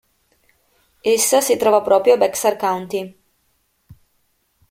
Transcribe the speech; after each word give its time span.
Essa 1.15 1.41
si 1.41 1.57
trova 1.57 1.83
proprio 1.83 2.15
a 2.15 2.17
Bexar 2.17 2.55
County. 2.57 3.17